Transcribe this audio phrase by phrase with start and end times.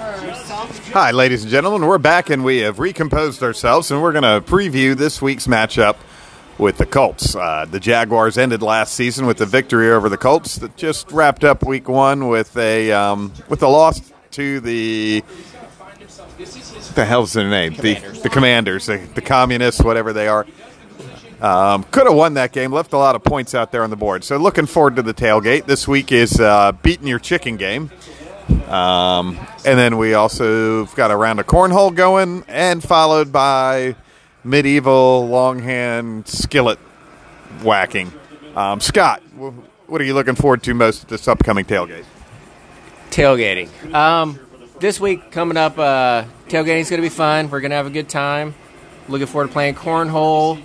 [0.00, 1.86] Hi, ladies and gentlemen.
[1.86, 5.96] We're back and we have recomposed ourselves, and we're going to preview this week's matchup
[6.56, 7.36] with the Colts.
[7.36, 11.44] Uh, the Jaguars ended last season with the victory over the Colts that just wrapped
[11.44, 14.00] up Week One with a um, with a loss
[14.30, 15.22] to the
[16.94, 17.74] the hell's their name?
[17.74, 20.46] The the Commanders, the, the Communists, whatever they are.
[21.42, 22.72] Um, could have won that game.
[22.72, 24.24] Left a lot of points out there on the board.
[24.24, 25.66] So looking forward to the tailgate.
[25.66, 27.90] This week is uh, beating your chicken game.
[28.68, 33.96] Um, and then we also got a round of cornhole going, and followed by
[34.44, 36.78] medieval longhand skillet
[37.62, 38.12] whacking.
[38.54, 42.04] Um, Scott, what are you looking forward to most this upcoming tailgate?
[43.10, 43.92] tailgating.
[43.92, 44.38] Um,
[44.78, 47.50] this week coming up, uh, is going to be fun.
[47.50, 48.54] We're going to have a good time.
[49.08, 50.60] Looking forward to playing cornhole.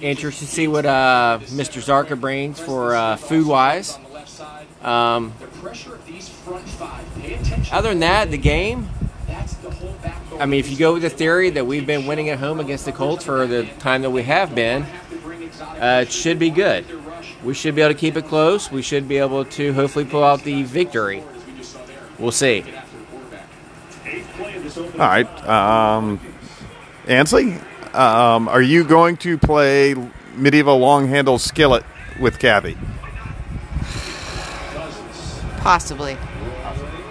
[0.00, 1.82] Interested to see what uh, Mr.
[1.82, 3.98] Zarka brings for uh, food wise.
[4.82, 5.32] Um,
[7.72, 8.88] other than that, the game.
[10.38, 12.84] I mean, if you go with the theory that we've been winning at home against
[12.84, 14.84] the Colts for the time that we have been,
[15.80, 16.86] uh, it should be good.
[17.42, 18.70] We should be able to keep it close.
[18.70, 21.22] We should be able to hopefully pull out the victory.
[22.18, 22.64] We'll see.
[24.94, 26.20] All right, um,
[27.06, 27.54] Ansley,
[27.94, 29.94] um, are you going to play
[30.34, 31.84] medieval long handle skillet
[32.20, 32.76] with Kathy?
[35.68, 36.16] Possibly.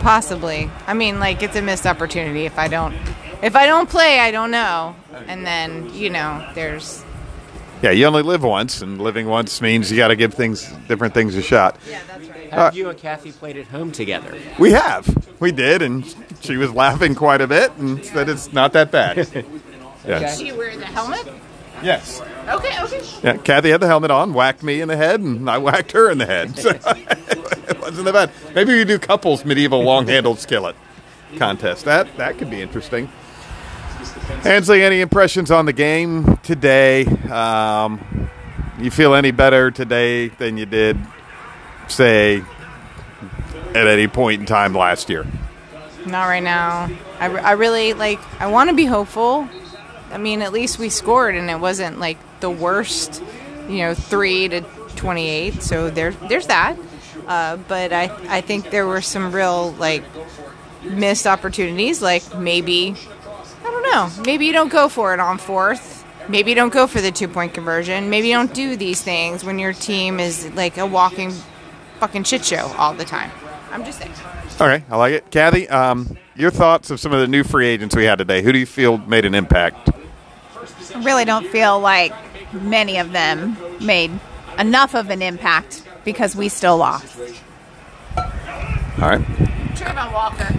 [0.00, 0.70] Possibly.
[0.86, 2.94] I mean, like it's a missed opportunity if I don't
[3.40, 4.94] if I don't play, I don't know.
[5.26, 7.02] And then, you know, there's
[7.80, 11.14] Yeah, you only live once, and living once means you got to give things different
[11.14, 11.78] things a shot.
[11.88, 12.50] Yeah, that's right.
[12.50, 14.38] Have uh, you and Kathy played at home together?
[14.58, 15.08] We have,
[15.40, 16.04] we did, and
[16.42, 19.46] she was laughing quite a bit, and said it's not that bad.
[20.04, 20.36] Yes.
[20.36, 21.32] She wear the helmet?
[21.80, 22.20] Yes.
[22.48, 23.02] Okay, okay.
[23.22, 26.10] Yeah, Kathy had the helmet on, whacked me in the head, and I whacked her
[26.10, 26.58] in the head.
[26.58, 26.72] So
[27.80, 28.54] wasn't that bad.
[28.54, 30.76] Maybe we do couples medieval long-handled skillet
[31.36, 31.84] contest.
[31.84, 33.08] That that could be interesting.
[34.44, 37.04] Ansley, any impressions on the game today?
[37.30, 38.28] Um,
[38.78, 40.98] you feel any better today than you did,
[41.88, 42.42] say,
[43.74, 45.26] at any point in time last year?
[46.06, 46.90] Not right now.
[47.20, 49.48] I, I really like I want to be hopeful.
[50.10, 53.22] I mean, at least we scored and it wasn't like the worst,
[53.68, 54.60] you know, 3 to
[54.96, 55.62] 28.
[55.62, 56.76] So there there's that.
[57.26, 60.02] Uh, but I I think there were some real like
[60.82, 62.96] missed opportunities like maybe
[63.64, 64.22] I don't know.
[64.24, 66.04] Maybe you don't go for it on fourth.
[66.28, 68.10] Maybe you don't go for the two point conversion.
[68.10, 71.32] Maybe you don't do these things when your team is like a walking
[71.98, 73.30] fucking shit show all the time.
[73.70, 74.12] I'm just saying.
[74.60, 75.30] Okay, I like it.
[75.30, 78.42] Kathy, um, your thoughts of some of the new free agents we had today.
[78.42, 79.90] Who do you feel made an impact?
[80.94, 82.12] I really don't feel like
[82.52, 84.10] many of them made
[84.58, 87.18] enough of an impact because we still lost.
[88.16, 88.24] All
[89.08, 89.20] right.
[89.74, 90.52] Travon Walker.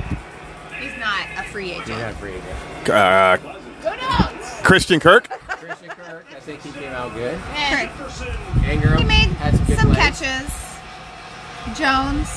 [0.80, 1.88] He's not a free agent.
[1.90, 2.90] Not a free agent.
[2.90, 3.38] Uh,
[3.82, 4.62] Go dogs.
[4.64, 5.30] Christian Kirk.
[5.48, 7.40] Christian Kirk, I think he came out good.
[7.40, 7.94] Correct.
[8.64, 10.52] Engram He made had some good some catches.
[11.78, 12.30] Jones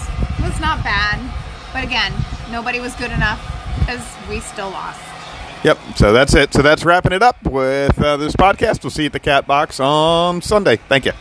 [0.42, 1.18] was not bad,
[1.72, 2.12] but again,
[2.50, 3.40] nobody was good enough
[3.80, 5.00] because we still lost.
[5.64, 5.78] Yep.
[5.96, 6.52] So that's it.
[6.52, 8.84] So that's wrapping it up with uh, this podcast.
[8.84, 10.76] We'll see you at the Cat Box on Sunday.
[10.76, 11.12] Thank you.